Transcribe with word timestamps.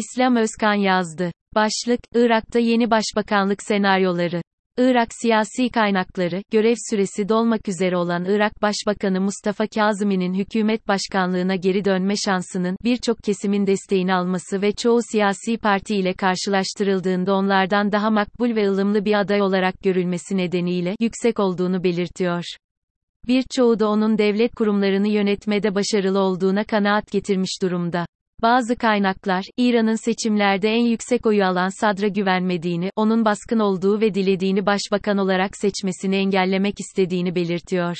İslam 0.00 0.36
Özkan 0.36 0.74
yazdı. 0.74 1.32
Başlık, 1.54 2.00
Irak'ta 2.14 2.58
yeni 2.58 2.90
başbakanlık 2.90 3.62
senaryoları. 3.62 4.42
Irak 4.78 5.08
siyasi 5.22 5.68
kaynakları, 5.68 6.42
görev 6.52 6.74
süresi 6.90 7.28
dolmak 7.28 7.68
üzere 7.68 7.96
olan 7.96 8.24
Irak 8.24 8.62
Başbakanı 8.62 9.20
Mustafa 9.20 9.66
Kazımi'nin 9.66 10.34
hükümet 10.34 10.88
başkanlığına 10.88 11.56
geri 11.56 11.84
dönme 11.84 12.14
şansının 12.16 12.76
birçok 12.84 13.18
kesimin 13.18 13.66
desteğini 13.66 14.14
alması 14.14 14.62
ve 14.62 14.72
çoğu 14.72 15.00
siyasi 15.12 15.58
parti 15.58 15.96
ile 15.96 16.12
karşılaştırıldığında 16.12 17.34
onlardan 17.34 17.92
daha 17.92 18.10
makbul 18.10 18.56
ve 18.56 18.68
ılımlı 18.68 19.04
bir 19.04 19.20
aday 19.20 19.42
olarak 19.42 19.82
görülmesi 19.82 20.36
nedeniyle 20.36 20.94
yüksek 21.00 21.40
olduğunu 21.40 21.84
belirtiyor. 21.84 22.44
Birçoğu 23.26 23.78
da 23.78 23.88
onun 23.88 24.18
devlet 24.18 24.54
kurumlarını 24.54 25.08
yönetmede 25.08 25.74
başarılı 25.74 26.18
olduğuna 26.18 26.64
kanaat 26.64 27.12
getirmiş 27.12 27.62
durumda. 27.62 28.06
Bazı 28.42 28.76
kaynaklar, 28.76 29.44
İran'ın 29.56 30.04
seçimlerde 30.04 30.68
en 30.68 30.84
yüksek 30.84 31.26
oyu 31.26 31.44
alan 31.44 31.80
Sadr'a 31.80 32.08
güvenmediğini, 32.08 32.90
onun 32.96 33.24
baskın 33.24 33.58
olduğu 33.58 34.00
ve 34.00 34.14
dilediğini 34.14 34.66
başbakan 34.66 35.18
olarak 35.18 35.56
seçmesini 35.56 36.16
engellemek 36.16 36.74
istediğini 36.80 37.34
belirtiyor. 37.34 37.96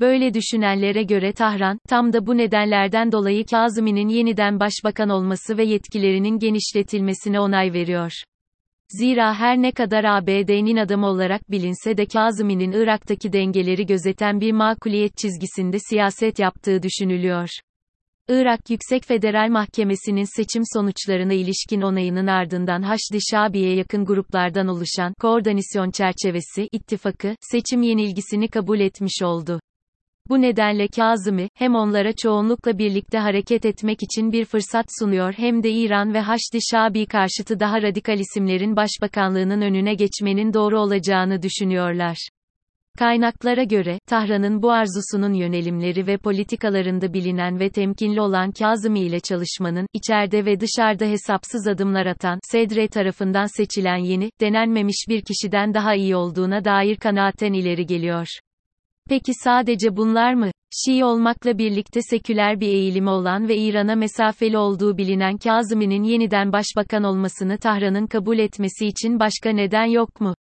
Böyle 0.00 0.34
düşünenlere 0.34 1.02
göre 1.02 1.32
Tahran, 1.32 1.78
tam 1.88 2.12
da 2.12 2.26
bu 2.26 2.36
nedenlerden 2.36 3.12
dolayı 3.12 3.46
Kazımi'nin 3.46 4.08
yeniden 4.08 4.60
başbakan 4.60 5.08
olması 5.08 5.58
ve 5.58 5.64
yetkilerinin 5.64 6.38
genişletilmesine 6.38 7.40
onay 7.40 7.72
veriyor. 7.72 8.12
Zira 8.88 9.34
her 9.34 9.62
ne 9.62 9.72
kadar 9.72 10.04
ABD'nin 10.04 10.76
adamı 10.76 11.06
olarak 11.06 11.50
bilinse 11.50 11.96
de 11.96 12.06
Kazımi'nin 12.06 12.72
Irak'taki 12.72 13.32
dengeleri 13.32 13.86
gözeten 13.86 14.40
bir 14.40 14.52
makuliyet 14.52 15.16
çizgisinde 15.16 15.78
siyaset 15.78 16.38
yaptığı 16.38 16.82
düşünülüyor. 16.82 17.48
Irak 18.34 18.70
Yüksek 18.70 19.04
Federal 19.04 19.48
Mahkemesi'nin 19.48 20.36
seçim 20.36 20.62
sonuçlarına 20.74 21.32
ilişkin 21.32 21.82
onayının 21.82 22.26
ardından 22.26 22.82
Haşdi 22.82 23.18
Şabi'ye 23.30 23.74
yakın 23.74 24.04
gruplardan 24.04 24.68
oluşan 24.68 25.14
Koordinasyon 25.20 25.90
Çerçevesi 25.90 26.68
ittifakı 26.72 27.36
seçim 27.40 27.82
yenilgisini 27.82 28.48
kabul 28.48 28.80
etmiş 28.80 29.22
oldu. 29.22 29.60
Bu 30.28 30.42
nedenle 30.42 30.88
Kazım'i, 30.88 31.48
hem 31.54 31.74
onlara 31.74 32.12
çoğunlukla 32.12 32.78
birlikte 32.78 33.18
hareket 33.18 33.66
etmek 33.66 33.98
için 34.02 34.32
bir 34.32 34.44
fırsat 34.44 34.86
sunuyor 34.98 35.32
hem 35.32 35.62
de 35.62 35.70
İran 35.70 36.14
ve 36.14 36.20
Haşdi 36.20 36.58
Şabi 36.70 37.06
karşıtı 37.06 37.60
daha 37.60 37.82
radikal 37.82 38.18
isimlerin 38.18 38.76
başbakanlığının 38.76 39.60
önüne 39.60 39.94
geçmenin 39.94 40.54
doğru 40.54 40.80
olacağını 40.80 41.42
düşünüyorlar. 41.42 42.28
Kaynaklara 42.98 43.62
göre, 43.62 43.98
Tahran'ın 44.08 44.62
bu 44.62 44.72
arzusunun 44.72 45.32
yönelimleri 45.32 46.06
ve 46.06 46.16
politikalarında 46.16 47.12
bilinen 47.12 47.60
ve 47.60 47.70
temkinli 47.70 48.20
olan 48.20 48.52
Kazımi 48.52 49.00
ile 49.00 49.20
çalışmanın, 49.20 49.86
içeride 49.92 50.44
ve 50.44 50.60
dışarıda 50.60 51.04
hesapsız 51.04 51.68
adımlar 51.68 52.06
atan, 52.06 52.38
Sedre 52.42 52.88
tarafından 52.88 53.56
seçilen 53.56 53.96
yeni, 53.96 54.30
denenmemiş 54.40 55.06
bir 55.08 55.22
kişiden 55.22 55.74
daha 55.74 55.94
iyi 55.94 56.16
olduğuna 56.16 56.64
dair 56.64 56.96
kanaaten 56.96 57.52
ileri 57.52 57.86
geliyor. 57.86 58.26
Peki 59.08 59.32
sadece 59.34 59.96
bunlar 59.96 60.34
mı? 60.34 60.50
Şii 60.84 61.04
olmakla 61.04 61.58
birlikte 61.58 62.02
seküler 62.02 62.60
bir 62.60 62.68
eğilimi 62.68 63.10
olan 63.10 63.48
ve 63.48 63.56
İran'a 63.56 63.94
mesafeli 63.94 64.58
olduğu 64.58 64.98
bilinen 64.98 65.38
Kazımi'nin 65.38 66.02
yeniden 66.02 66.52
başbakan 66.52 67.04
olmasını 67.04 67.58
Tahran'ın 67.58 68.06
kabul 68.06 68.38
etmesi 68.38 68.86
için 68.86 69.20
başka 69.20 69.50
neden 69.50 69.84
yok 69.84 70.20
mu? 70.20 70.34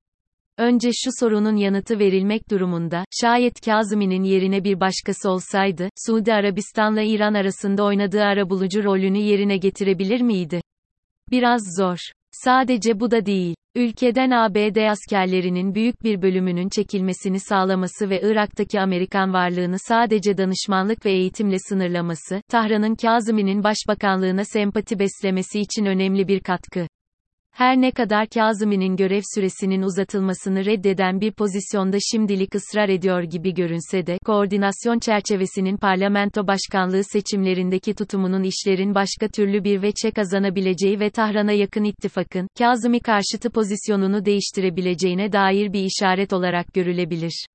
Önce 0.60 0.90
şu 0.92 1.10
sorunun 1.20 1.56
yanıtı 1.56 1.98
verilmek 1.98 2.50
durumunda, 2.50 3.04
şayet 3.20 3.60
Kazımi'nin 3.60 4.22
yerine 4.22 4.64
bir 4.64 4.80
başkası 4.80 5.30
olsaydı, 5.30 5.88
Suudi 6.06 6.34
Arabistan'la 6.34 7.02
İran 7.02 7.34
arasında 7.34 7.84
oynadığı 7.84 8.22
arabulucu 8.22 8.84
rolünü 8.84 9.18
yerine 9.18 9.56
getirebilir 9.56 10.20
miydi? 10.20 10.60
Biraz 11.30 11.62
zor. 11.78 11.98
Sadece 12.32 13.00
bu 13.00 13.10
da 13.10 13.26
değil. 13.26 13.54
Ülkeden 13.74 14.30
ABD 14.30 14.90
askerlerinin 14.90 15.74
büyük 15.74 16.04
bir 16.04 16.22
bölümünün 16.22 16.68
çekilmesini 16.68 17.40
sağlaması 17.40 18.10
ve 18.10 18.20
Irak'taki 18.22 18.80
Amerikan 18.80 19.32
varlığını 19.32 19.76
sadece 19.78 20.38
danışmanlık 20.38 21.06
ve 21.06 21.12
eğitimle 21.12 21.56
sınırlaması, 21.58 22.42
Tahran'ın 22.48 22.94
Kazımi'nin 22.94 23.64
başbakanlığına 23.64 24.44
sempati 24.44 24.98
beslemesi 24.98 25.60
için 25.60 25.84
önemli 25.84 26.28
bir 26.28 26.40
katkı. 26.40 26.86
Her 27.52 27.80
ne 27.80 27.90
kadar 27.90 28.26
Kazımi'nin 28.28 28.96
görev 28.96 29.20
süresinin 29.34 29.82
uzatılmasını 29.82 30.64
reddeden 30.64 31.20
bir 31.20 31.32
pozisyonda 31.32 31.96
şimdilik 32.12 32.54
ısrar 32.54 32.88
ediyor 32.88 33.22
gibi 33.22 33.54
görünse 33.54 34.06
de, 34.06 34.18
koordinasyon 34.26 34.98
çerçevesinin 34.98 35.76
parlamento 35.76 36.46
başkanlığı 36.46 37.04
seçimlerindeki 37.04 37.94
tutumunun 37.94 38.42
işlerin 38.42 38.94
başka 38.94 39.28
türlü 39.28 39.64
bir 39.64 39.82
veçe 39.82 40.10
kazanabileceği 40.10 41.00
ve 41.00 41.10
Tahran'a 41.10 41.52
yakın 41.52 41.84
ittifakın, 41.84 42.48
Kazımi 42.58 43.00
karşıtı 43.00 43.50
pozisyonunu 43.50 44.24
değiştirebileceğine 44.24 45.32
dair 45.32 45.72
bir 45.72 45.84
işaret 45.84 46.32
olarak 46.32 46.74
görülebilir. 46.74 47.46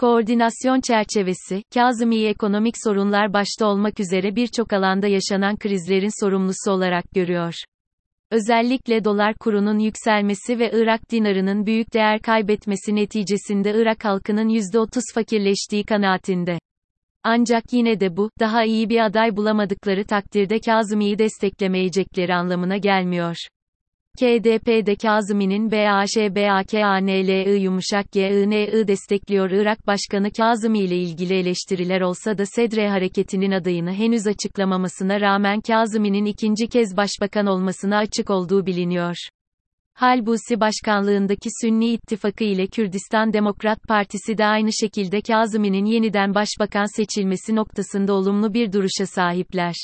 Koordinasyon 0.00 0.80
çerçevesi, 0.80 1.62
Kazımi'yi 1.74 2.28
ekonomik 2.28 2.74
sorunlar 2.84 3.32
başta 3.32 3.66
olmak 3.66 4.00
üzere 4.00 4.36
birçok 4.36 4.72
alanda 4.72 5.06
yaşanan 5.06 5.56
krizlerin 5.56 6.24
sorumlusu 6.24 6.70
olarak 6.70 7.04
görüyor. 7.14 7.54
Özellikle 8.34 9.04
dolar 9.04 9.34
kurunun 9.34 9.78
yükselmesi 9.78 10.58
ve 10.58 10.70
Irak 10.74 11.10
dinarının 11.10 11.66
büyük 11.66 11.94
değer 11.94 12.20
kaybetmesi 12.20 12.96
neticesinde 12.96 13.72
Irak 13.74 14.04
halkının 14.04 14.48
%30 14.48 15.14
fakirleştiği 15.14 15.84
kanaatinde. 15.84 16.58
Ancak 17.22 17.64
yine 17.72 18.00
de 18.00 18.16
bu, 18.16 18.30
daha 18.40 18.64
iyi 18.64 18.88
bir 18.88 19.04
aday 19.04 19.36
bulamadıkları 19.36 20.04
takdirde 20.04 20.60
Kazımi'yi 20.60 21.18
desteklemeyecekleri 21.18 22.34
anlamına 22.34 22.76
gelmiyor. 22.76 23.36
KDP'de 24.18 24.96
Kazımi'nin 24.96 25.70
BAŞBAKANLI 25.70 27.58
yumuşak 27.60 28.12
GINI 28.12 28.88
destekliyor 28.88 29.50
Irak 29.50 29.86
Başkanı 29.86 30.30
Kazımi 30.30 30.78
ile 30.78 30.96
ilgili 30.96 31.34
eleştiriler 31.34 32.00
olsa 32.00 32.38
da 32.38 32.46
Sedre 32.46 32.88
hareketinin 32.88 33.50
adayını 33.50 33.92
henüz 33.92 34.26
açıklamamasına 34.26 35.20
rağmen 35.20 35.60
Kazımi'nin 35.60 36.24
ikinci 36.24 36.68
kez 36.68 36.96
başbakan 36.96 37.46
olmasına 37.46 37.98
açık 37.98 38.30
olduğu 38.30 38.66
biliniyor. 38.66 39.16
Halbusi 39.94 40.60
başkanlığındaki 40.60 41.48
Sünni 41.60 41.92
ittifakı 41.92 42.44
ile 42.44 42.66
Kürdistan 42.66 43.32
Demokrat 43.32 43.82
Partisi 43.88 44.38
de 44.38 44.44
aynı 44.44 44.70
şekilde 44.72 45.20
Kazımi'nin 45.20 45.84
yeniden 45.84 46.34
başbakan 46.34 46.96
seçilmesi 46.96 47.56
noktasında 47.56 48.12
olumlu 48.12 48.54
bir 48.54 48.72
duruşa 48.72 49.06
sahipler. 49.06 49.74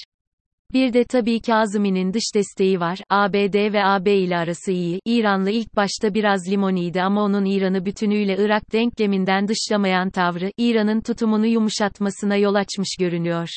Bir 0.72 0.92
de 0.92 1.04
tabii 1.04 1.40
Kazımi'nin 1.40 2.12
dış 2.12 2.34
desteği 2.34 2.80
var. 2.80 2.98
ABD 3.10 3.72
ve 3.72 3.84
AB 3.84 4.14
ile 4.14 4.36
arası 4.36 4.72
iyi. 4.72 5.00
İran'la 5.04 5.50
ilk 5.50 5.76
başta 5.76 6.14
biraz 6.14 6.48
limoniydi 6.48 7.02
ama 7.02 7.22
onun 7.22 7.44
İran'ı 7.44 7.84
bütünüyle 7.84 8.36
Irak 8.38 8.72
denkleminden 8.72 9.48
dışlamayan 9.48 10.10
tavrı, 10.10 10.52
İran'ın 10.58 11.00
tutumunu 11.00 11.46
yumuşatmasına 11.46 12.36
yol 12.36 12.54
açmış 12.54 12.96
görünüyor. 13.00 13.48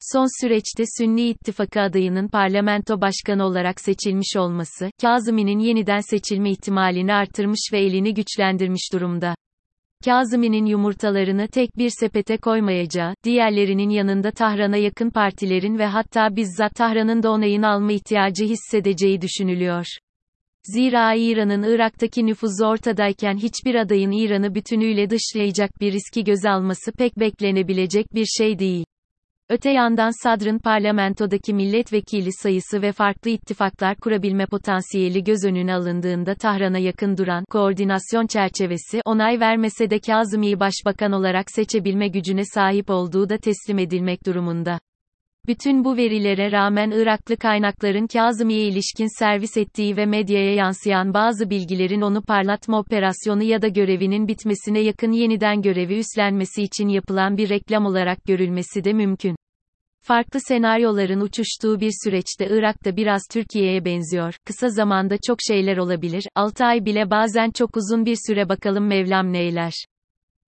Son 0.00 0.42
süreçte 0.42 0.84
Sünni 0.98 1.28
İttifakı 1.28 1.80
adayının 1.80 2.28
parlamento 2.28 3.00
başkanı 3.00 3.44
olarak 3.44 3.80
seçilmiş 3.80 4.36
olması, 4.36 4.90
Kazımi'nin 5.00 5.58
yeniden 5.58 6.00
seçilme 6.00 6.50
ihtimalini 6.50 7.12
artırmış 7.14 7.70
ve 7.72 7.80
elini 7.80 8.14
güçlendirmiş 8.14 8.92
durumda. 8.92 9.34
Kazımi'nin 10.04 10.66
yumurtalarını 10.66 11.48
tek 11.48 11.78
bir 11.78 11.90
sepete 12.00 12.36
koymayacağı, 12.36 13.14
diğerlerinin 13.24 13.90
yanında 13.90 14.30
Tahran'a 14.30 14.76
yakın 14.76 15.10
partilerin 15.10 15.78
ve 15.78 15.86
hatta 15.86 16.36
bizzat 16.36 16.74
Tahran'ın 16.74 17.22
da 17.22 17.30
onayını 17.30 17.68
alma 17.68 17.92
ihtiyacı 17.92 18.44
hissedeceği 18.44 19.20
düşünülüyor. 19.20 19.86
Zira 20.64 21.14
İran'ın 21.14 21.62
Irak'taki 21.62 22.26
nüfuzu 22.26 22.66
ortadayken 22.66 23.36
hiçbir 23.36 23.74
adayın 23.74 24.10
İran'ı 24.10 24.54
bütünüyle 24.54 25.10
dışlayacak 25.10 25.80
bir 25.80 25.92
riski 25.92 26.24
göze 26.24 26.50
alması 26.50 26.92
pek 26.92 27.18
beklenebilecek 27.18 28.14
bir 28.14 28.26
şey 28.26 28.58
değil. 28.58 28.84
Öte 29.48 29.70
yandan 29.70 30.22
Sadr'ın 30.22 30.58
parlamentodaki 30.58 31.54
milletvekili 31.54 32.32
sayısı 32.32 32.82
ve 32.82 32.92
farklı 32.92 33.30
ittifaklar 33.30 33.96
kurabilme 33.96 34.46
potansiyeli 34.46 35.24
göz 35.24 35.44
önüne 35.44 35.74
alındığında 35.74 36.34
Tahran'a 36.34 36.78
yakın 36.78 37.16
duran 37.16 37.44
koordinasyon 37.50 38.26
çerçevesi 38.26 39.00
onay 39.04 39.40
vermese 39.40 39.90
de 39.90 39.98
Kazımi'yi 39.98 40.60
başbakan 40.60 41.12
olarak 41.12 41.50
seçebilme 41.50 42.08
gücüne 42.08 42.44
sahip 42.44 42.90
olduğu 42.90 43.28
da 43.28 43.38
teslim 43.38 43.78
edilmek 43.78 44.26
durumunda. 44.26 44.78
Bütün 45.46 45.84
bu 45.84 45.96
verilere 45.96 46.52
rağmen 46.52 46.90
Iraklı 46.90 47.36
kaynakların 47.36 48.06
Kazımi'ye 48.06 48.66
ilişkin 48.66 49.18
servis 49.18 49.56
ettiği 49.56 49.96
ve 49.96 50.06
medyaya 50.06 50.54
yansıyan 50.54 51.14
bazı 51.14 51.50
bilgilerin 51.50 52.00
onu 52.00 52.22
parlatma 52.22 52.78
operasyonu 52.78 53.42
ya 53.42 53.62
da 53.62 53.68
görevinin 53.68 54.28
bitmesine 54.28 54.80
yakın 54.80 55.12
yeniden 55.12 55.62
görevi 55.62 55.98
üstlenmesi 55.98 56.62
için 56.62 56.88
yapılan 56.88 57.36
bir 57.36 57.48
reklam 57.48 57.86
olarak 57.86 58.24
görülmesi 58.24 58.84
de 58.84 58.92
mümkün. 58.92 59.36
Farklı 60.02 60.40
senaryoların 60.40 61.20
uçuştuğu 61.20 61.80
bir 61.80 61.92
süreçte 62.04 62.48
Irak'ta 62.50 62.96
biraz 62.96 63.22
Türkiye'ye 63.32 63.84
benziyor. 63.84 64.34
Kısa 64.46 64.68
zamanda 64.68 65.16
çok 65.26 65.38
şeyler 65.48 65.76
olabilir, 65.76 66.24
6 66.34 66.64
ay 66.64 66.84
bile 66.84 67.10
bazen 67.10 67.50
çok 67.50 67.76
uzun 67.76 68.06
bir 68.06 68.16
süre 68.26 68.48
bakalım 68.48 68.86
Mevlam 68.86 69.32
neyler. 69.32 69.72